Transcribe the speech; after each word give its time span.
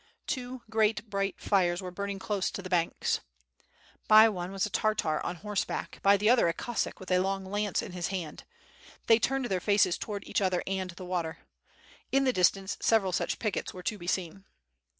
Two 0.25 0.63
great 0.67 1.07
bright 1.11 1.39
fires 1.39 1.79
were 1.79 1.91
burning 1.91 2.17
close 2.17 2.49
to 2.49 2.63
the 2.63 2.71
banks. 2.71 3.19
By 4.07 4.29
one 4.29 4.51
was 4.51 4.65
a 4.65 4.71
Tartar 4.71 5.23
on 5.23 5.35
horseback, 5.35 5.99
by 6.01 6.17
the 6.17 6.27
other 6.27 6.47
a 6.47 6.53
Cossack 6.53 6.99
with 6.99 7.11
a 7.11 7.19
long 7.19 7.45
lance 7.45 7.83
in 7.83 7.91
his 7.91 8.07
hand. 8.07 8.43
They 9.05 9.19
turned 9.19 9.45
their 9.45 9.59
faces 9.59 9.99
to 9.99 10.07
ward 10.07 10.23
each 10.25 10.41
other 10.41 10.63
and 10.65 10.89
the 10.89 11.05
water. 11.05 11.37
In 12.11 12.23
the 12.23 12.33
distance 12.33 12.77
several 12.81 13.11
such 13.11 13.37
pickets 13.37 13.75
were 13.75 13.83
to 13.83 13.99
be 13.99 14.07
seen. 14.07 14.45